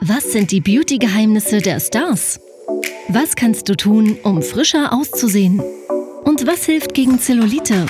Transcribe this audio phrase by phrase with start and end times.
[0.00, 2.40] Was sind die Beauty-Geheimnisse der Stars?
[3.08, 5.60] Was kannst du tun, um frischer auszusehen?
[6.24, 7.86] Und was hilft gegen Zellulite?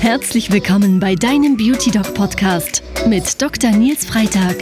[0.00, 3.70] Herzlich willkommen bei deinem Beauty Doc Podcast mit Dr.
[3.70, 4.56] Nils Freitag.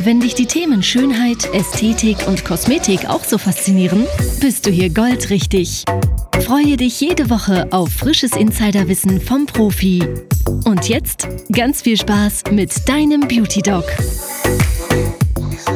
[0.00, 4.06] Wenn dich die Themen Schönheit, Ästhetik und Kosmetik auch so faszinieren,
[4.40, 5.84] bist du hier goldrichtig.
[6.40, 10.02] Freue dich jede Woche auf frisches Insiderwissen vom Profi.
[10.48, 13.84] Und jetzt ganz viel Spaß mit deinem Beauty Doc.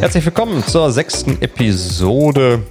[0.01, 2.63] Herzlich willkommen zur sechsten Episode.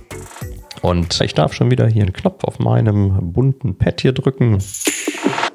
[0.82, 4.58] Und ich darf schon wieder hier einen Knopf auf meinem bunten Pad hier drücken.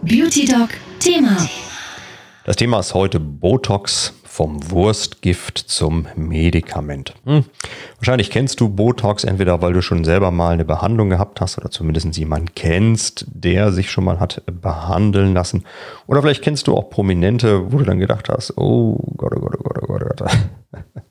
[0.02, 0.68] Beauty Doc
[1.00, 1.36] Thema.
[2.44, 7.14] Das Thema ist heute Botox vom Wurstgift zum Medikament.
[7.24, 7.46] Hm.
[7.96, 11.70] Wahrscheinlich kennst du Botox entweder, weil du schon selber mal eine Behandlung gehabt hast oder
[11.70, 15.64] zumindest jemanden kennst, der sich schon mal hat behandeln lassen.
[16.06, 19.56] Oder vielleicht kennst du auch Prominente, wo du dann gedacht hast, oh Gott, oh Gott,
[19.58, 21.02] oh Gott, oh Gott, oh Gott.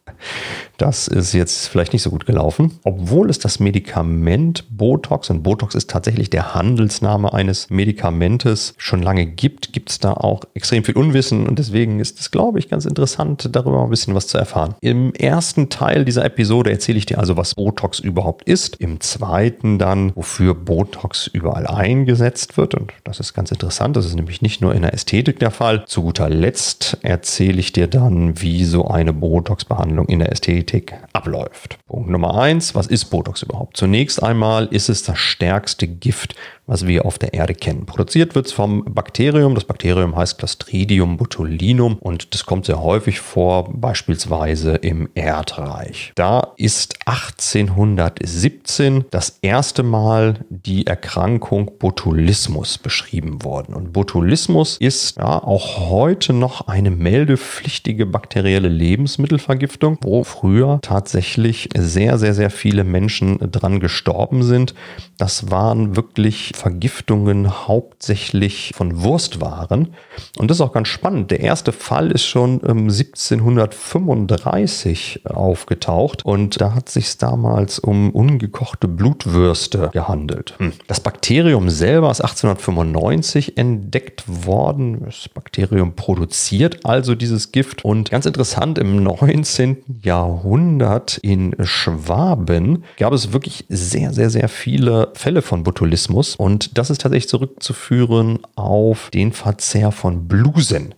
[0.78, 2.80] Das ist jetzt vielleicht nicht so gut gelaufen.
[2.84, 9.26] Obwohl es das Medikament Botox, und Botox ist tatsächlich der Handelsname eines Medikamentes, schon lange
[9.26, 11.48] gibt, gibt es da auch extrem viel Unwissen.
[11.48, 14.76] Und deswegen ist es, glaube ich, ganz interessant, darüber ein bisschen was zu erfahren.
[14.82, 18.76] Im ersten Teil dieser Episode erzähle ich dir also, was Botox überhaupt ist.
[18.78, 22.76] Im zweiten dann, wofür Botox überall eingesetzt wird.
[22.76, 23.96] Und das ist ganz interessant.
[23.96, 25.86] Das ist nämlich nicht nur in der Ästhetik der Fall.
[25.86, 31.78] Zu guter Letzt erzähle ich dir dann, wie so eine Botox-Behandlung in der Ästhetik abläuft.
[31.88, 33.78] Punkt Nummer eins, was ist Botox überhaupt?
[33.78, 36.36] Zunächst einmal ist es das stärkste Gift,
[36.68, 37.86] was wir auf der Erde kennen.
[37.86, 39.56] Produziert wird es vom Bakterium.
[39.56, 46.12] Das Bakterium heißt Clostridium botulinum und das kommt sehr häufig vor, beispielsweise im Erdreich.
[46.16, 53.76] Da ist 1817 das erste Mal die Erkrankung Botulismus beschrieben worden.
[53.76, 62.18] Und Botulismus ist ja auch heute noch eine meldepflichtige bakterielle Lebensmittelvergiftung, wo früher tatsächlich sehr,
[62.18, 64.74] sehr, sehr viele Menschen dran gestorben sind.
[65.18, 69.94] Das waren wirklich Vergiftungen hauptsächlich von Wurstwaren.
[70.38, 71.30] Und das ist auch ganz spannend.
[71.32, 79.90] Der erste Fall ist schon 1735 aufgetaucht und da hat sich damals um ungekochte Blutwürste
[79.94, 80.54] gehandelt.
[80.58, 80.74] Hm.
[80.88, 85.04] Das Bakterium selber ist 1895 entdeckt worden.
[85.06, 89.78] Das Bakterium produziert also dieses Gift und ganz interessant, im 19.
[90.02, 96.92] Jahrhundert in Schwaben gab es wirklich sehr, sehr, sehr viele Fälle von Botulismus und das
[96.92, 100.94] ist tatsächlich zurückzuführen auf den Verzehr von Blusen.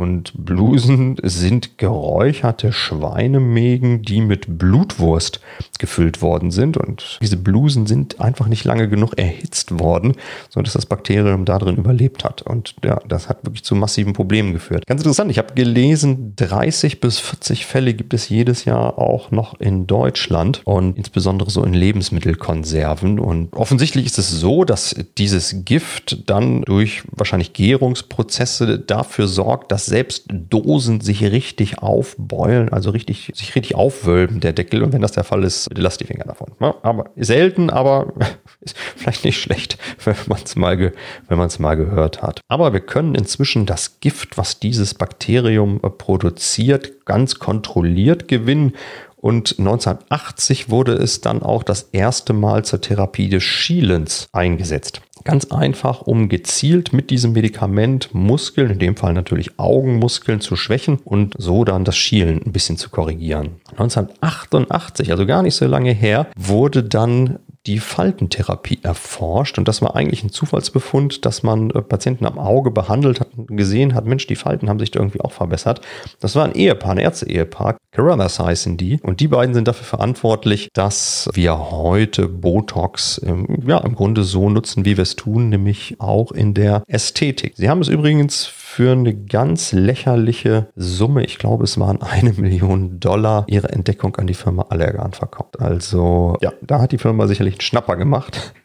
[0.00, 5.40] Und Blusen sind geräucherte Schweinemägen, die mit Blutwurst
[5.78, 6.78] gefüllt worden sind.
[6.78, 10.14] Und diese Blusen sind einfach nicht lange genug erhitzt worden,
[10.48, 12.40] sodass das Bakterium da drin überlebt hat.
[12.40, 14.86] Und ja, das hat wirklich zu massiven Problemen geführt.
[14.86, 19.60] Ganz interessant, ich habe gelesen, 30 bis 40 Fälle gibt es jedes Jahr auch noch
[19.60, 23.18] in Deutschland und insbesondere so in Lebensmittelkonserven.
[23.18, 29.89] Und offensichtlich ist es so, dass dieses Gift dann durch wahrscheinlich Gärungsprozesse dafür sorgt, dass
[29.90, 34.82] selbst Dosen sich richtig aufbeulen, also richtig, sich richtig aufwölben, der Deckel.
[34.82, 36.52] Und wenn das der Fall ist, lasst die Finger davon.
[36.60, 38.14] Ja, aber selten, aber
[38.60, 40.92] ist vielleicht nicht schlecht, wenn man es mal,
[41.28, 42.40] es mal gehört hat.
[42.48, 48.74] Aber wir können inzwischen das Gift, was dieses Bakterium äh, produziert, ganz kontrolliert gewinnen
[49.20, 55.02] und 1980 wurde es dann auch das erste Mal zur Therapie des Schielens eingesetzt.
[55.24, 60.98] Ganz einfach, um gezielt mit diesem Medikament Muskeln, in dem Fall natürlich Augenmuskeln, zu schwächen
[61.04, 63.60] und so dann das Schielen ein bisschen zu korrigieren.
[63.72, 69.58] 1988, also gar nicht so lange her, wurde dann die Faltentherapie erforscht.
[69.58, 73.56] Und das war eigentlich ein Zufallsbefund, dass man äh, Patienten am Auge behandelt hat und
[73.56, 75.80] gesehen hat, Mensch, die Falten haben sich da irgendwie auch verbessert.
[76.20, 77.76] Das war ein Ehepaar, ein Ärzte-Ehepaar.
[77.92, 78.98] Carruthers heißen die.
[79.02, 83.20] Und die beiden sind dafür verantwortlich, dass wir heute Botox
[83.66, 87.54] ja, im Grunde so nutzen, wie wir es tun, nämlich auch in der Ästhetik.
[87.56, 93.00] Sie haben es übrigens für eine ganz lächerliche Summe, ich glaube es waren eine Million
[93.00, 95.60] Dollar, ihre Entdeckung an die Firma Allergan verkauft.
[95.60, 98.54] Also ja, da hat die Firma sicherlich einen Schnapper gemacht.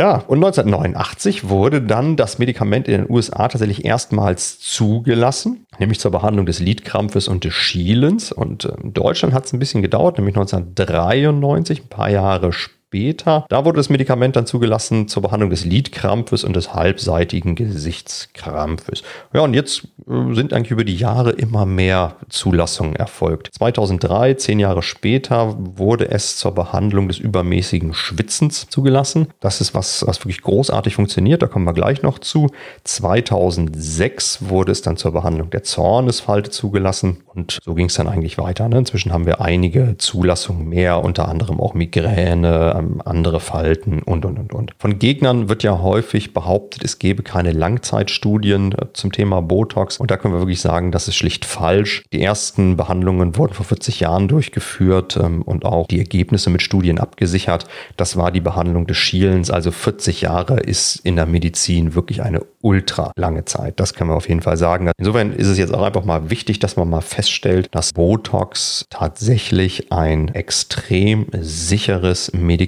[0.00, 6.12] Ja, und 1989 wurde dann das Medikament in den USA tatsächlich erstmals zugelassen, nämlich zur
[6.12, 8.30] Behandlung des Lidkrampfes und des Schielens.
[8.30, 12.77] Und äh, in Deutschland hat es ein bisschen gedauert, nämlich 1993, ein paar Jahre später
[12.88, 13.44] später.
[13.50, 19.02] Da wurde das Medikament dann zugelassen zur Behandlung des Lidkrampfes und des halbseitigen Gesichtskrampfes.
[19.34, 23.50] Ja, und jetzt äh, sind eigentlich über die Jahre immer mehr Zulassungen erfolgt.
[23.58, 29.28] 2003, zehn Jahre später, wurde es zur Behandlung des übermäßigen Schwitzens zugelassen.
[29.40, 31.42] Das ist was, was wirklich großartig funktioniert.
[31.42, 32.48] Da kommen wir gleich noch zu.
[32.84, 38.38] 2006 wurde es dann zur Behandlung der Zornesfalte zugelassen und so ging es dann eigentlich
[38.38, 38.68] weiter.
[38.68, 38.78] Ne?
[38.78, 44.38] Inzwischen haben wir einige Zulassungen mehr, unter anderem auch Migräne, ähm, andere Falten und, und,
[44.38, 44.72] und, und.
[44.78, 50.10] Von Gegnern wird ja häufig behauptet, es gebe keine Langzeitstudien äh, zum Thema Botox und
[50.10, 52.04] da können wir wirklich sagen, das ist schlicht falsch.
[52.12, 56.98] Die ersten Behandlungen wurden vor 40 Jahren durchgeführt ähm, und auch die Ergebnisse mit Studien
[56.98, 57.66] abgesichert.
[57.96, 62.42] Das war die Behandlung des Schielens, also 40 Jahre ist in der Medizin wirklich eine
[62.60, 63.80] ultra lange Zeit.
[63.80, 64.90] Das können wir auf jeden Fall sagen.
[64.98, 69.92] Insofern ist es jetzt auch einfach mal wichtig, dass man mal feststellt, dass Botox tatsächlich
[69.92, 72.67] ein extrem sicheres Medikament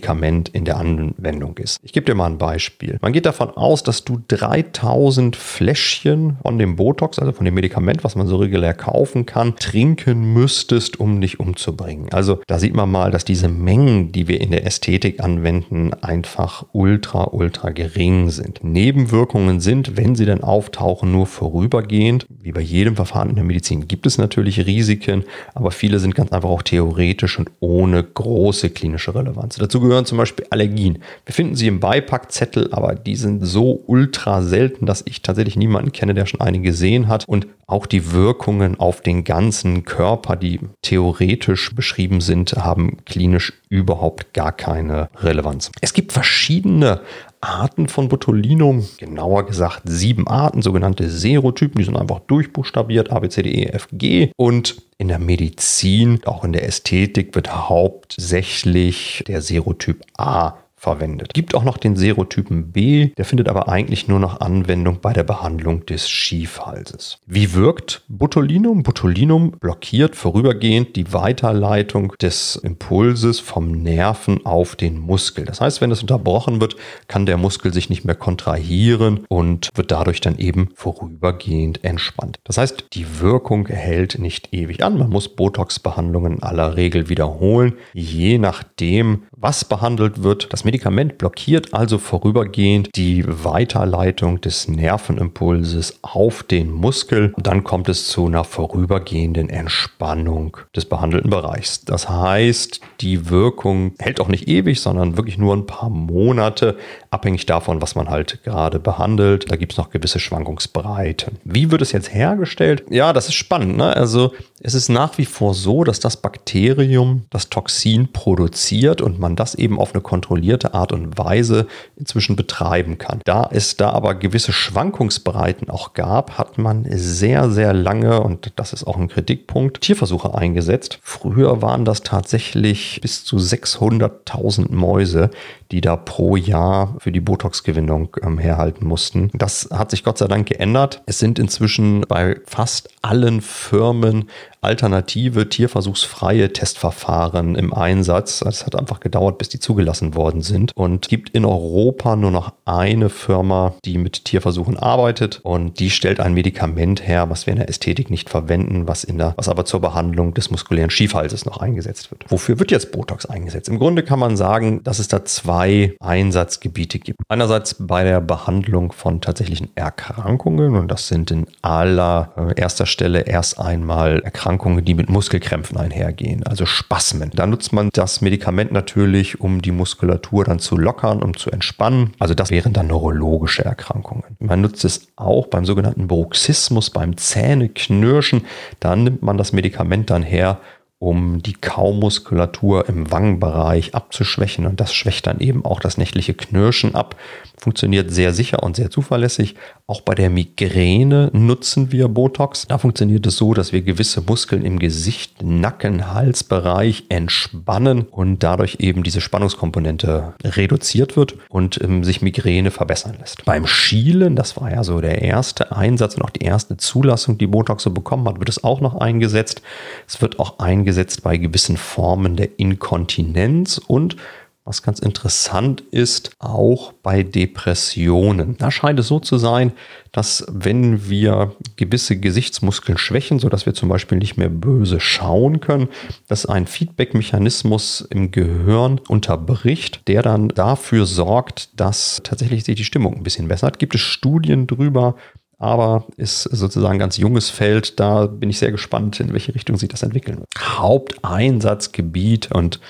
[0.53, 1.79] in der Anwendung ist.
[1.83, 2.99] Ich gebe dir mal ein Beispiel.
[3.01, 8.03] Man geht davon aus, dass du 3000 Fläschchen von dem Botox, also von dem Medikament,
[8.03, 12.09] was man so regulär kaufen kann, trinken müsstest, um dich umzubringen.
[12.13, 16.65] Also da sieht man mal, dass diese Mengen, die wir in der Ästhetik anwenden, einfach
[16.73, 18.65] ultra, ultra gering sind.
[18.65, 22.27] Nebenwirkungen sind wenn sie dann auftauchen, nur vorübergehend.
[22.41, 25.25] Wie bei jedem Verfahren in der Medizin gibt es natürlich Risiken,
[25.55, 29.57] aber viele sind ganz einfach auch theoretisch und ohne große klinische Relevanz.
[29.57, 31.03] Dazu gehören zum Beispiel Allergien.
[31.27, 35.91] Wir finden sie im Beipackzettel, aber die sind so ultra selten, dass ich tatsächlich niemanden
[35.91, 37.25] kenne, der schon eine gesehen hat.
[37.27, 44.33] Und auch die Wirkungen auf den ganzen Körper, die theoretisch beschrieben sind, haben klinisch überhaupt
[44.33, 45.73] gar keine Relevanz.
[45.81, 47.01] Es gibt verschiedene
[47.41, 53.29] Arten von Botulinum, genauer gesagt sieben Arten, sogenannte Serotypen, die sind einfach durchbuchstabiert, A, B,
[53.29, 54.31] C, D, E, F, G.
[54.37, 61.35] Und in der Medizin, auch in der Ästhetik wird hauptsächlich der Serotyp A verwendet.
[61.35, 65.25] Gibt auch noch den Serotypen B, der findet aber eigentlich nur noch Anwendung bei der
[65.25, 67.19] Behandlung des Schiefhalses.
[67.27, 68.83] Wie wirkt Botulinum?
[68.83, 75.45] Botulinum blockiert vorübergehend die Weiterleitung des Impulses vom Nerven auf den Muskel.
[75.45, 76.77] Das heißt, wenn es unterbrochen wird,
[77.09, 82.39] kann der Muskel sich nicht mehr kontrahieren und wird dadurch dann eben vorübergehend entspannt.
[82.45, 84.99] Das heißt, die Wirkung hält nicht ewig an.
[84.99, 90.53] Man muss Botox-Behandlungen in aller Regel wiederholen, je nachdem, was behandelt wird.
[90.53, 97.33] Das Medikament blockiert also vorübergehend die Weiterleitung des Nervenimpulses auf den Muskel.
[97.37, 101.85] Und dann kommt es zu einer vorübergehenden Entspannung des behandelten Bereichs.
[101.85, 106.77] Das heißt, die Wirkung hält auch nicht ewig, sondern wirklich nur ein paar Monate,
[107.11, 109.51] abhängig davon, was man halt gerade behandelt.
[109.51, 111.39] Da gibt es noch gewisse Schwankungsbreiten.
[111.43, 112.85] Wie wird es jetzt hergestellt?
[112.91, 113.77] Ja, das ist spannend.
[113.77, 113.97] Ne?
[113.97, 119.35] Also es ist nach wie vor so, dass das Bakterium das Toxin produziert und man
[119.35, 121.67] das eben auf eine kontrollierte kontrollierte Art und Weise
[121.97, 123.21] inzwischen betreiben kann.
[123.25, 128.73] Da es da aber gewisse Schwankungsbreiten auch gab, hat man sehr, sehr lange, und das
[128.73, 130.99] ist auch ein Kritikpunkt, Tierversuche eingesetzt.
[131.03, 135.31] Früher waren das tatsächlich bis zu 600.000 Mäuse,
[135.73, 139.31] die da pro Jahr für die Botox-Gewinnung ähm, herhalten mussten.
[139.35, 141.03] Das hat sich Gott sei Dank geändert.
[141.07, 144.29] Es sind inzwischen bei fast allen Firmen
[144.63, 148.43] alternative tierversuchsfreie Testverfahren im Einsatz.
[148.43, 152.53] Es hat einfach gedauert, bis die zugelassen worden sind und gibt in Europa nur noch
[152.67, 157.59] eine Firma, die mit Tierversuchen arbeitet und die stellt ein Medikament her, was wir in
[157.59, 161.57] der Ästhetik nicht verwenden, was in der, was aber zur Behandlung des muskulären Schiefhalses noch
[161.59, 162.27] eingesetzt wird.
[162.29, 163.69] Wofür wird jetzt Botox eingesetzt?
[163.69, 165.60] Im Grunde kann man sagen, dass es da zwei
[166.01, 167.21] Einsatzgebiete gibt.
[167.29, 173.21] Einerseits bei der Behandlung von tatsächlichen Erkrankungen und das sind in aller äh, erster Stelle
[173.21, 177.31] erst einmal Erkrankungen, die mit Muskelkrämpfen einhergehen, also Spasmen.
[177.35, 182.13] Da nutzt man das Medikament natürlich, um die Muskulatur dann zu lockern, um zu entspannen.
[182.19, 184.37] Also das wären dann neurologische Erkrankungen.
[184.39, 188.47] Man nutzt es auch beim sogenannten Bruxismus, beim Zähneknirschen.
[188.81, 190.59] Da nimmt man das Medikament dann her,
[191.01, 194.67] um die Kaumuskulatur im Wangenbereich abzuschwächen.
[194.67, 197.17] Und das schwächt dann eben auch das nächtliche Knirschen ab.
[197.61, 199.55] Funktioniert sehr sicher und sehr zuverlässig.
[199.87, 202.67] Auch bei der Migräne nutzen wir Botox.
[202.69, 208.77] Da funktioniert es so, dass wir gewisse Muskeln im Gesicht, Nacken, Halsbereich entspannen und dadurch
[208.81, 213.45] eben diese Spannungskomponente reduziert wird und ähm, sich Migräne verbessern lässt.
[213.45, 217.47] Beim Schielen, das war ja so der erste Einsatz und auch die erste Zulassung, die
[217.47, 219.63] Botox so bekommen hat, wird es auch noch eingesetzt.
[220.07, 224.17] Es wird auch eingesetzt eingesetzt bei gewissen Formen der Inkontinenz und
[224.65, 228.57] was ganz interessant ist, auch bei Depressionen.
[228.59, 229.73] Da scheint es so zu sein,
[230.13, 235.89] dass wenn wir gewisse Gesichtsmuskeln schwächen, sodass wir zum Beispiel nicht mehr böse schauen können,
[236.29, 243.17] dass ein Feedback-Mechanismus im Gehirn unterbricht, der dann dafür sorgt, dass tatsächlich sich die Stimmung
[243.17, 243.79] ein bisschen bessert.
[243.79, 245.17] Gibt es Studien drüber,
[245.59, 248.01] aber ist sozusagen ein ganz junges Feld.
[248.01, 250.49] Da bin ich sehr gespannt, in welche Richtung sich das entwickeln wird.
[250.59, 252.81] Haupteinsatzgebiet und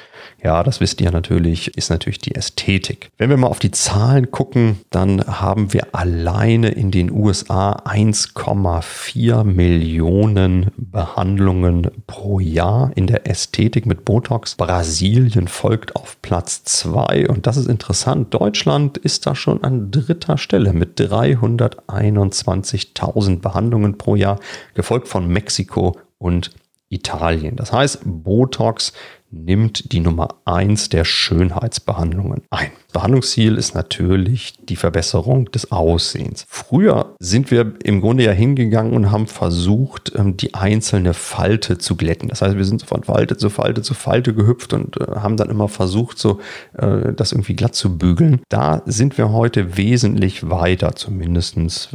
[0.43, 3.11] ja, das wisst ihr natürlich, ist natürlich die Ästhetik.
[3.19, 9.45] Wenn wir mal auf die Zahlen gucken, dann haben wir alleine in den USA 1,4
[9.45, 14.57] Millionen Behandlungen pro Jahr in der Ästhetik mit Botox.
[14.57, 18.35] Brasilien folgt auf Platz 2 und das ist interessant.
[18.35, 24.39] Deutschland ist da schon an dritter Stelle mit 321.000 Behandlungen pro Jahr,
[24.75, 26.51] gefolgt von Mexiko und
[26.91, 27.57] Italien.
[27.57, 28.93] Das heißt, Botox
[29.31, 32.71] nimmt die Nummer eins der Schönheitsbehandlungen ein.
[32.93, 36.45] Behandlungsziel ist natürlich die Verbesserung des Aussehens.
[36.49, 41.97] Früher sind wir im Grunde ja hingegangen und haben versucht, ähm, die einzelne Falte zu
[41.97, 42.29] glätten.
[42.29, 45.51] Das heißt, wir sind von Falte zu Falte zu Falte gehüpft und äh, haben dann
[45.51, 46.41] immer versucht, so
[46.77, 48.41] äh, das irgendwie glatt zu bügeln.
[48.49, 51.91] Da sind wir heute wesentlich weiter, zumindestens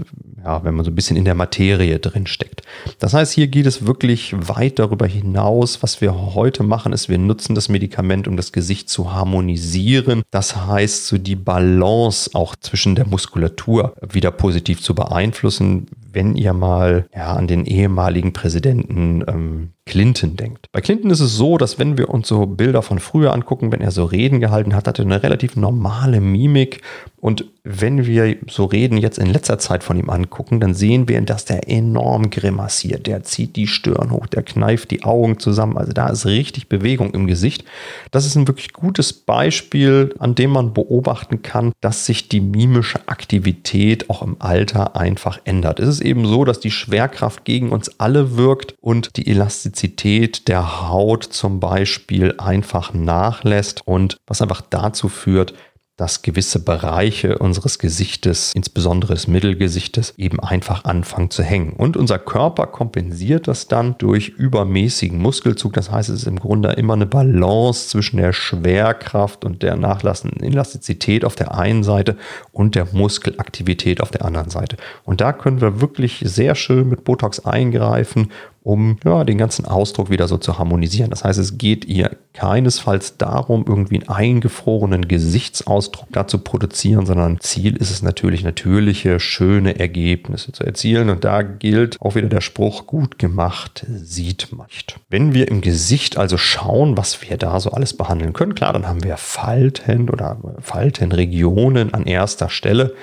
[0.46, 2.62] ja, wenn man so ein bisschen in der Materie drin steckt.
[3.00, 5.82] Das heißt, hier geht es wirklich weit darüber hinaus.
[5.82, 10.24] Was wir heute machen, ist, wir nutzen das Medikament, um das Gesicht zu harmonisieren.
[10.32, 16.54] Das heißt, so die Balance auch zwischen der Muskulatur wieder positiv zu beeinflussen wenn ihr
[16.54, 20.68] mal ja, an den ehemaligen Präsidenten ähm, Clinton denkt.
[20.72, 23.82] Bei Clinton ist es so, dass wenn wir uns so Bilder von früher angucken, wenn
[23.82, 26.82] er so Reden gehalten hat, hat er eine relativ normale Mimik.
[27.22, 31.20] Und wenn wir so Reden jetzt in letzter Zeit von ihm angucken, dann sehen wir,
[31.22, 33.08] dass der enorm grimassiert.
[33.08, 35.78] Der zieht die Stirn hoch, der kneift die Augen zusammen.
[35.78, 37.64] Also da ist richtig Bewegung im Gesicht.
[38.12, 43.08] Das ist ein wirklich gutes Beispiel, an dem man beobachten kann, dass sich die mimische
[43.08, 45.80] Aktivität auch im Alter einfach ändert.
[45.80, 49.28] Es ist eben so, dass die Schwerkraft gegen uns alle wirkt und die
[49.76, 55.54] Elastizität der Haut zum Beispiel einfach nachlässt und was einfach dazu führt,
[55.98, 61.74] dass gewisse Bereiche unseres Gesichtes, insbesondere des Mittelgesichtes, eben einfach anfangen zu hängen.
[61.74, 65.74] Und unser Körper kompensiert das dann durch übermäßigen Muskelzug.
[65.74, 70.44] Das heißt, es ist im Grunde immer eine Balance zwischen der Schwerkraft und der nachlassenden
[70.44, 72.18] Elastizität auf der einen Seite
[72.52, 74.76] und der Muskelaktivität auf der anderen Seite.
[75.04, 78.32] Und da können wir wirklich sehr schön mit Botox eingreifen
[78.66, 81.12] um ja, den ganzen Ausdruck wieder so zu harmonisieren.
[81.12, 87.40] Das heißt, es geht ihr keinesfalls darum, irgendwie einen eingefrorenen Gesichtsausdruck da zu produzieren, sondern
[87.40, 91.12] Ziel ist es natürlich, natürliche, schöne Ergebnisse zu erzielen.
[91.12, 95.00] Und da gilt auch wieder der Spruch, gut gemacht sieht man nicht.
[95.10, 98.88] Wenn wir im Gesicht also schauen, was wir da so alles behandeln können, klar, dann
[98.88, 102.96] haben wir Falten oder Faltenregionen an erster Stelle.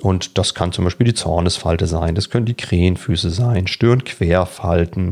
[0.00, 5.07] Und das kann zum Beispiel die Zornesfalte sein, das können die Krähenfüße sein, Stirnquerfalten,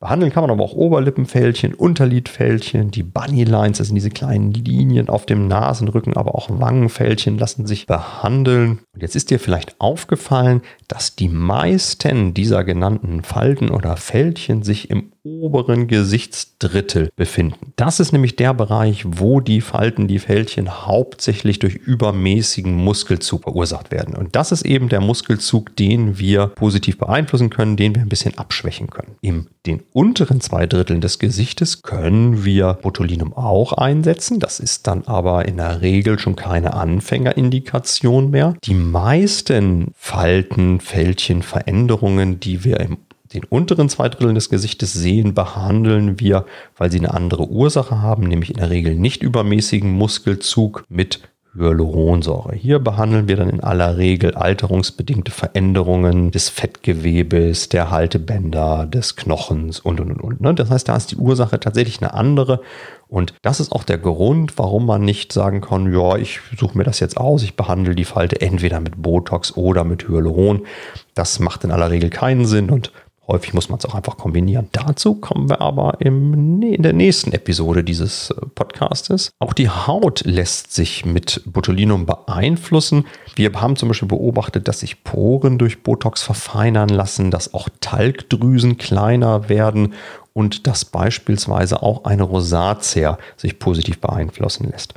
[0.00, 5.10] Behandeln kann man aber auch Oberlippenfältchen, Unterlidfältchen, die Bunny Lines, das sind diese kleinen Linien
[5.10, 8.80] auf dem Nasenrücken, aber auch Wangenfältchen lassen sich behandeln.
[9.00, 14.90] Und jetzt ist dir vielleicht aufgefallen, dass die meisten dieser genannten Falten oder Fältchen sich
[14.90, 17.72] im oberen Gesichtsdrittel befinden.
[17.76, 23.90] Das ist nämlich der Bereich, wo die Falten, die Fältchen hauptsächlich durch übermäßigen Muskelzug verursacht
[23.90, 24.14] werden.
[24.14, 28.36] Und das ist eben der Muskelzug, den wir positiv beeinflussen können, den wir ein bisschen
[28.36, 29.16] abschwächen können.
[29.22, 34.40] Im den unteren zwei Dritteln des Gesichtes können wir Botulinum auch einsetzen.
[34.40, 38.54] Das ist dann aber in der Regel schon keine Anfängerindikation mehr.
[38.64, 42.98] Die meisten Falten, Fältchen, Veränderungen, die wir im
[43.32, 48.24] den unteren zwei Dritteln des Gesichtes sehen, behandeln wir, weil sie eine andere Ursache haben,
[48.24, 51.20] nämlich in der Regel nicht übermäßigen Muskelzug mit
[51.54, 52.54] Hyaluronsäure.
[52.54, 59.80] Hier behandeln wir dann in aller Regel alterungsbedingte Veränderungen des Fettgewebes, der Haltebänder, des Knochens
[59.80, 60.40] und, und, und, und.
[60.40, 60.54] Ne?
[60.54, 62.60] Das heißt, da ist die Ursache tatsächlich eine andere.
[63.08, 66.84] Und das ist auch der Grund, warum man nicht sagen kann, ja, ich suche mir
[66.84, 70.66] das jetzt aus, ich behandle die Falte entweder mit Botox oder mit Hyaluron.
[71.14, 72.92] Das macht in aller Regel keinen Sinn und
[73.30, 74.68] Häufig muss man es auch einfach kombinieren.
[74.72, 79.30] Dazu kommen wir aber im, in der nächsten Episode dieses äh, Podcastes.
[79.38, 83.06] Auch die Haut lässt sich mit Botulinum beeinflussen.
[83.36, 88.78] Wir haben zum Beispiel beobachtet, dass sich Poren durch Botox verfeinern lassen, dass auch Talgdrüsen
[88.78, 89.94] kleiner werden
[90.32, 94.94] und dass beispielsweise auch eine Rosatia sich positiv beeinflussen lässt.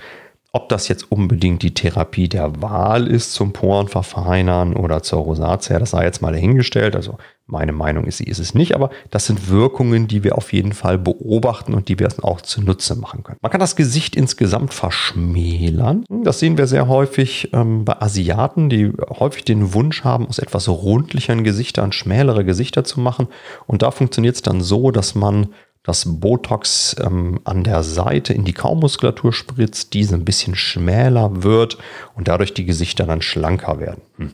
[0.55, 5.91] Ob das jetzt unbedingt die Therapie der Wahl ist zum Porenverfeinern oder zur Rosatia, das
[5.91, 6.95] sei jetzt mal dahingestellt.
[6.95, 10.53] Also meine Meinung ist, sie ist es nicht, aber das sind Wirkungen, die wir auf
[10.53, 13.37] jeden Fall beobachten und die wir auch zunutze machen können.
[13.41, 16.05] Man kann das Gesicht insgesamt verschmälern.
[16.23, 20.69] Das sehen wir sehr häufig ähm, bei Asiaten, die häufig den Wunsch haben, aus etwas
[20.69, 23.27] rundlicheren Gesichtern schmälere Gesichter zu machen.
[23.67, 25.49] Und da funktioniert es dann so, dass man
[25.83, 31.77] das Botox ähm, an der Seite in die Kaumuskulatur spritzt, diese ein bisschen schmäler wird
[32.15, 34.01] und dadurch die Gesichter dann schlanker werden.
[34.15, 34.31] Hm.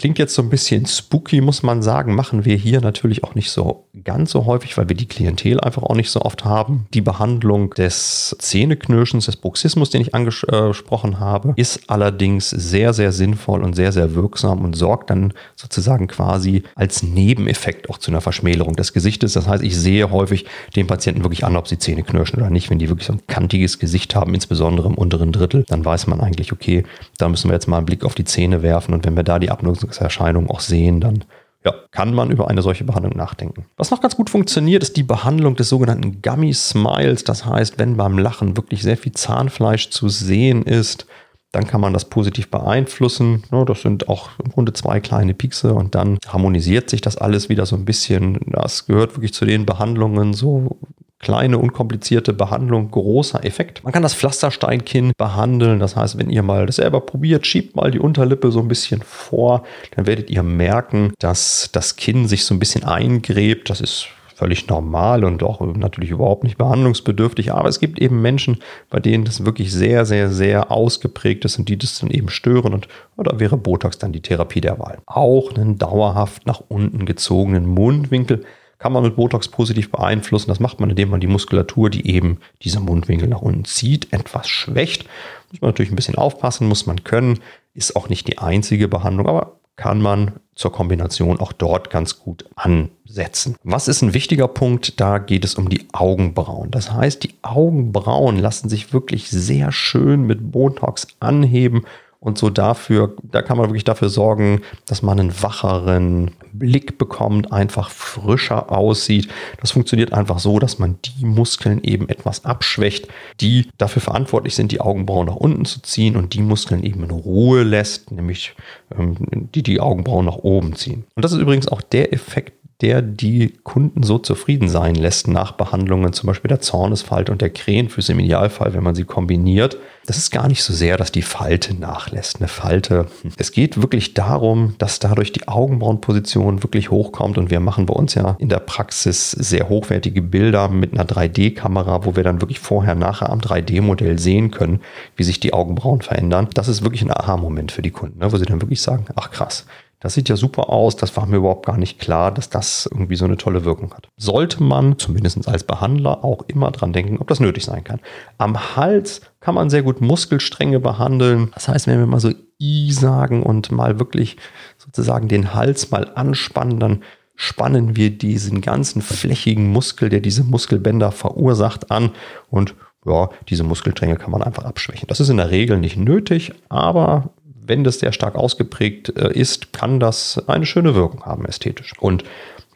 [0.00, 2.14] Klingt jetzt so ein bisschen spooky, muss man sagen.
[2.14, 5.82] Machen wir hier natürlich auch nicht so ganz so häufig, weil wir die Klientel einfach
[5.82, 6.86] auch nicht so oft haben.
[6.94, 13.64] Die Behandlung des Zähneknirschens, des Bruxismus, den ich angesprochen habe, ist allerdings sehr, sehr sinnvoll
[13.64, 18.76] und sehr, sehr wirksam und sorgt dann sozusagen quasi als Nebeneffekt auch zu einer Verschmälerung
[18.76, 19.32] des Gesichtes.
[19.32, 22.70] Das heißt, ich sehe häufig den Patienten wirklich an, ob sie Zähne knirschen oder nicht.
[22.70, 26.20] Wenn die wirklich so ein kantiges Gesicht haben, insbesondere im unteren Drittel, dann weiß man
[26.20, 26.84] eigentlich, okay,
[27.18, 29.40] da müssen wir jetzt mal einen Blick auf die Zähne werfen und wenn wir da
[29.40, 31.24] die Abnutzung Erscheinungen auch sehen, dann
[31.64, 33.66] ja, kann man über eine solche Behandlung nachdenken.
[33.76, 37.24] Was noch ganz gut funktioniert, ist die Behandlung des sogenannten Gummy Smiles.
[37.24, 41.06] Das heißt, wenn beim Lachen wirklich sehr viel Zahnfleisch zu sehen ist,
[41.52, 43.42] dann kann man das positiv beeinflussen.
[43.66, 47.66] Das sind auch im Grunde zwei kleine Piekse und dann harmonisiert sich das alles wieder
[47.66, 48.38] so ein bisschen.
[48.46, 50.78] Das gehört wirklich zu den Behandlungen, so
[51.18, 53.82] kleine, unkomplizierte Behandlung, großer Effekt.
[53.84, 55.80] Man kann das Pflastersteinkinn behandeln.
[55.80, 59.02] Das heißt, wenn ihr mal das selber probiert, schiebt mal die Unterlippe so ein bisschen
[59.02, 59.64] vor,
[59.96, 63.68] dann werdet ihr merken, dass das Kinn sich so ein bisschen eingräbt.
[63.70, 64.08] Das ist
[64.38, 67.52] völlig normal und auch natürlich überhaupt nicht behandlungsbedürftig.
[67.52, 68.58] Aber es gibt eben Menschen,
[68.88, 72.72] bei denen das wirklich sehr, sehr, sehr ausgeprägt ist und die das dann eben stören.
[72.72, 74.98] Und da wäre Botox dann die Therapie der Wahl.
[75.06, 78.44] Auch einen dauerhaft nach unten gezogenen Mundwinkel
[78.78, 80.48] kann man mit Botox positiv beeinflussen.
[80.48, 84.48] Das macht man, indem man die Muskulatur, die eben diese Mundwinkel nach unten zieht, etwas
[84.48, 85.04] schwächt.
[85.50, 87.40] Muss man natürlich ein bisschen aufpassen, muss man können.
[87.74, 92.44] Ist auch nicht die einzige Behandlung, aber kann man zur Kombination auch dort ganz gut
[92.56, 93.56] ansetzen.
[93.62, 95.00] Was ist ein wichtiger Punkt?
[95.00, 96.72] Da geht es um die Augenbrauen.
[96.72, 101.84] Das heißt, die Augenbrauen lassen sich wirklich sehr schön mit Botox anheben
[102.20, 107.52] und so dafür, da kann man wirklich dafür sorgen, dass man einen wacheren Blick bekommt,
[107.52, 109.28] einfach frischer aussieht.
[109.60, 113.06] Das funktioniert einfach so, dass man die Muskeln eben etwas abschwächt,
[113.40, 117.10] die dafür verantwortlich sind, die Augenbrauen nach unten zu ziehen und die Muskeln eben in
[117.10, 118.54] Ruhe lässt, nämlich
[118.96, 121.04] ähm, die die Augenbrauen nach oben ziehen.
[121.14, 125.52] Und das ist übrigens auch der Effekt, der die Kunden so zufrieden sein lässt nach
[125.52, 129.78] Behandlungen, zum Beispiel der Zornesfalte und der Krähenfüße im Idealfall, wenn man sie kombiniert.
[130.06, 132.36] Das ist gar nicht so sehr, dass die Falte nachlässt.
[132.36, 133.06] Eine Falte.
[133.36, 138.14] Es geht wirklich darum, dass dadurch die Augenbrauenposition wirklich hochkommt und wir machen bei uns
[138.14, 142.94] ja in der Praxis sehr hochwertige Bilder mit einer 3D-Kamera, wo wir dann wirklich vorher,
[142.94, 144.80] nachher am 3D-Modell sehen können,
[145.16, 146.48] wie sich die Augenbrauen verändern.
[146.54, 149.30] Das ist wirklich ein Aha-Moment für die Kunden, ne, wo sie dann wirklich sagen, ach
[149.30, 149.66] krass,
[150.00, 153.16] das sieht ja super aus, das war mir überhaupt gar nicht klar, dass das irgendwie
[153.16, 154.08] so eine tolle Wirkung hat.
[154.16, 158.00] Sollte man, zumindest als Behandler, auch immer dran denken, ob das nötig sein kann.
[158.38, 161.50] Am Hals kann man sehr gut Muskelstränge behandeln.
[161.54, 164.36] Das heißt, wenn wir mal so I sagen und mal wirklich
[164.76, 167.02] sozusagen den Hals mal anspannen, dann
[167.34, 172.10] spannen wir diesen ganzen flächigen Muskel, der diese Muskelbänder verursacht, an
[172.50, 172.74] und
[173.06, 175.06] ja, diese Muskelstränge kann man einfach abschwächen.
[175.06, 177.30] Das ist in der Regel nicht nötig, aber
[177.68, 181.92] wenn das sehr stark ausgeprägt äh, ist, kann das eine schöne Wirkung haben ästhetisch.
[181.98, 182.24] Und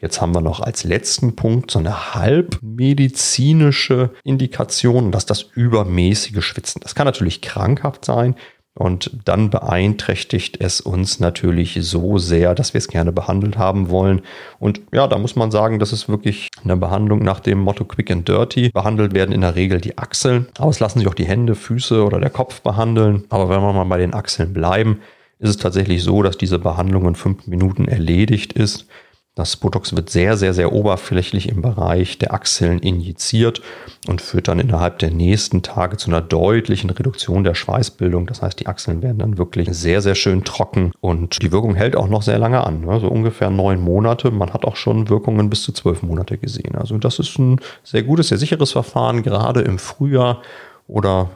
[0.01, 6.81] Jetzt haben wir noch als letzten Punkt so eine halbmedizinische Indikation, dass das übermäßige Schwitzen.
[6.83, 8.35] Das kann natürlich krankhaft sein.
[8.75, 14.21] Und dann beeinträchtigt es uns natürlich so sehr, dass wir es gerne behandelt haben wollen.
[14.59, 18.09] Und ja, da muss man sagen, das ist wirklich eine Behandlung nach dem Motto Quick
[18.09, 18.69] and Dirty.
[18.69, 20.47] Behandelt werden in der Regel die Achseln.
[20.57, 23.25] Aber es lassen sich auch die Hände, Füße oder der Kopf behandeln.
[23.29, 25.01] Aber wenn wir mal bei den Achseln bleiben,
[25.37, 28.87] ist es tatsächlich so, dass diese Behandlung in fünf Minuten erledigt ist.
[29.35, 33.63] Das Botox wird sehr, sehr, sehr oberflächlich im Bereich der Achseln injiziert
[34.07, 38.27] und führt dann innerhalb der nächsten Tage zu einer deutlichen Reduktion der Schweißbildung.
[38.27, 41.95] Das heißt, die Achseln werden dann wirklich sehr, sehr schön trocken und die Wirkung hält
[41.95, 42.87] auch noch sehr lange an.
[42.87, 44.29] Also ungefähr neun Monate.
[44.29, 46.75] Man hat auch schon Wirkungen bis zu zwölf Monate gesehen.
[46.75, 50.43] Also das ist ein sehr gutes, sehr sicheres Verfahren, gerade im Frühjahr
[50.87, 51.31] oder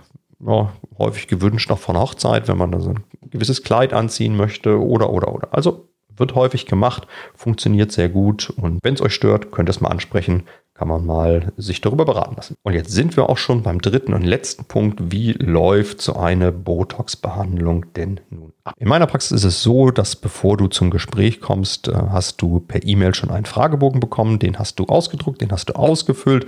[0.46, 4.80] ja, häufig gewünscht noch von Hochzeit, wenn man da so ein gewisses Kleid anziehen möchte
[4.80, 5.48] oder, oder, oder.
[5.52, 9.82] Also wird häufig gemacht, funktioniert sehr gut und wenn es euch stört, könnt ihr es
[9.82, 10.44] mal ansprechen,
[10.78, 12.56] kann man mal sich darüber beraten lassen.
[12.62, 15.12] Und jetzt sind wir auch schon beim dritten und letzten Punkt.
[15.12, 18.76] Wie läuft so eine Botox-Behandlung denn nun ab?
[18.78, 22.60] In meiner Praxis ist es so, dass bevor du zum Gespräch kommst, äh, hast du
[22.60, 24.38] per E-Mail schon einen Fragebogen bekommen.
[24.38, 26.46] Den hast du ausgedruckt, den hast du ausgefüllt.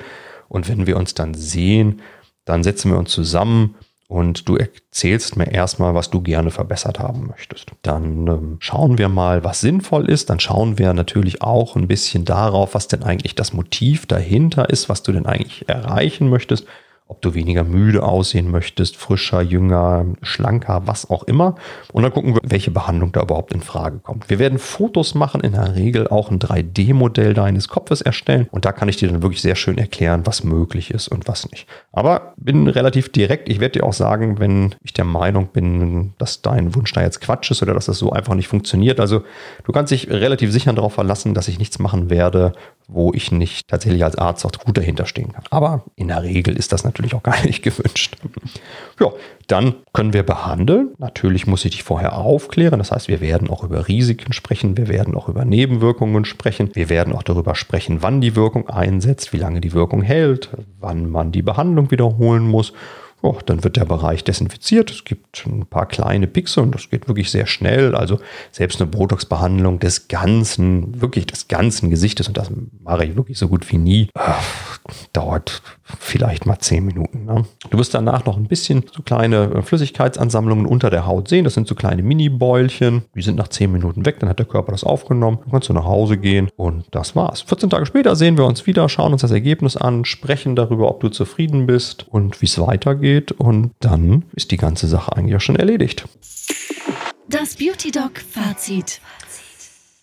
[0.47, 2.01] Und wenn wir uns dann sehen,
[2.45, 3.75] dann setzen wir uns zusammen
[4.09, 7.67] und du erzählst mir erstmal, was du gerne verbessert haben möchtest.
[7.83, 10.31] Dann ähm, schauen wir mal, was sinnvoll ist.
[10.31, 14.89] Dann schauen wir natürlich auch ein bisschen darauf, was denn eigentlich das Motiv dahinter ist,
[14.89, 16.65] was du denn eigentlich erreichen möchtest
[17.09, 21.55] ob du weniger müde aussehen möchtest, frischer, jünger, schlanker, was auch immer.
[21.91, 24.29] Und dann gucken wir, welche Behandlung da überhaupt in Frage kommt.
[24.29, 28.47] Wir werden Fotos machen, in der Regel auch ein 3D-Modell deines Kopfes erstellen.
[28.51, 31.49] Und da kann ich dir dann wirklich sehr schön erklären, was möglich ist und was
[31.49, 31.67] nicht.
[31.91, 33.49] Aber bin relativ direkt.
[33.49, 37.21] Ich werde dir auch sagen, wenn ich der Meinung bin, dass dein Wunsch da jetzt
[37.21, 38.99] Quatsch ist oder dass das so einfach nicht funktioniert.
[38.99, 39.23] Also
[39.63, 42.53] du kannst dich relativ sicher darauf verlassen, dass ich nichts machen werde,
[42.91, 45.43] wo ich nicht tatsächlich als Arzt auch gut dahinter stehen kann.
[45.51, 48.17] Aber in der Regel ist das natürlich auch gar nicht gewünscht.
[48.99, 49.11] Ja,
[49.47, 50.89] dann können wir behandeln.
[50.97, 52.79] Natürlich muss ich dich vorher aufklären.
[52.79, 54.75] Das heißt, wir werden auch über Risiken sprechen.
[54.75, 56.71] Wir werden auch über Nebenwirkungen sprechen.
[56.73, 60.49] Wir werden auch darüber sprechen, wann die Wirkung einsetzt, wie lange die Wirkung hält,
[60.79, 62.73] wann man die Behandlung wiederholen muss
[63.21, 64.91] Oh, dann wird der Bereich desinfiziert.
[64.91, 67.93] Es gibt ein paar kleine Pixel und das geht wirklich sehr schnell.
[67.93, 68.19] Also
[68.51, 72.49] selbst eine Botox-Behandlung des ganzen, wirklich des ganzen Gesichtes, und das
[72.81, 74.09] mache ich wirklich so gut wie nie,
[75.11, 77.25] dauert vielleicht mal zehn Minuten.
[77.25, 77.45] Ne?
[77.69, 81.43] Du wirst danach noch ein bisschen so kleine äh, Flüssigkeitsansammlungen unter der Haut sehen.
[81.43, 83.03] Das sind so kleine Mini-Bäulchen.
[83.15, 84.19] Die sind nach zehn Minuten weg.
[84.19, 85.39] Dann hat der Körper das aufgenommen.
[85.41, 87.41] Dann kannst du nach Hause gehen und das war's.
[87.41, 91.01] 14 Tage später sehen wir uns wieder, schauen uns das Ergebnis an, sprechen darüber, ob
[91.01, 93.08] du zufrieden bist und wie es weitergeht.
[93.37, 96.05] Und dann ist die ganze Sache eigentlich auch schon erledigt.
[97.27, 99.01] Das Beauty Doc Fazit.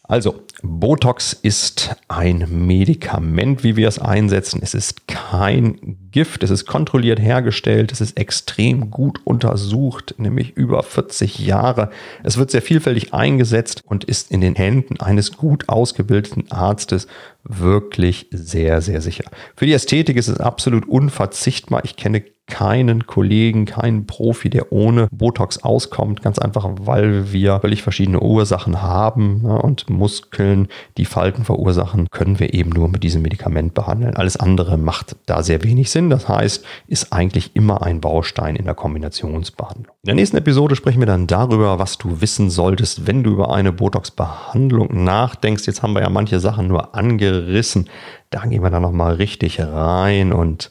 [0.04, 4.60] Also, Botox ist ein Medikament, wie wir es einsetzen.
[4.62, 10.82] Es ist kein Gift, es ist kontrolliert hergestellt, es ist extrem gut untersucht, nämlich über
[10.82, 11.90] 40 Jahre.
[12.22, 17.06] Es wird sehr vielfältig eingesetzt und ist in den Händen eines gut ausgebildeten Arztes
[17.44, 19.24] wirklich sehr, sehr sicher.
[19.56, 21.84] Für die Ästhetik ist es absolut unverzichtbar.
[21.84, 26.22] Ich kenne keinen Kollegen, keinen Profi, der ohne Botox auskommt.
[26.22, 32.38] Ganz einfach, weil wir völlig verschiedene Ursachen haben ne, und Muskeln, die Falten verursachen, können
[32.38, 34.14] wir eben nur mit diesem Medikament behandeln.
[34.14, 36.05] Alles andere macht da sehr wenig Sinn.
[36.10, 39.94] Das heißt, ist eigentlich immer ein Baustein in der Kombinationsbehandlung.
[40.02, 43.52] In der nächsten Episode sprechen wir dann darüber, was du wissen solltest, wenn du über
[43.52, 45.66] eine Botox-Behandlung nachdenkst.
[45.66, 47.88] Jetzt haben wir ja manche Sachen nur angerissen.
[48.30, 50.70] Da gehen wir dann nochmal richtig rein und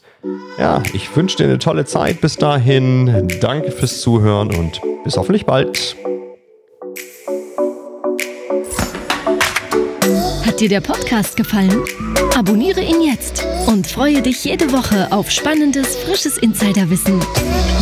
[0.58, 3.28] ja, ich wünsche dir eine tolle Zeit bis dahin.
[3.40, 5.96] Danke fürs Zuhören und bis hoffentlich bald.
[10.44, 11.82] Hat dir der Podcast gefallen?
[12.34, 17.20] Abonniere ihn jetzt und freue dich jede Woche auf spannendes, frisches Insiderwissen.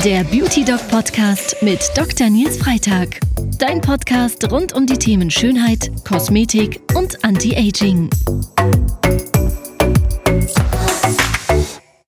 [0.04, 2.30] Der Beauty Doc Podcast mit Dr.
[2.30, 3.20] Nils Freitag.
[3.58, 8.10] Dein Podcast rund um die Themen Schönheit, Kosmetik und Anti-Aging.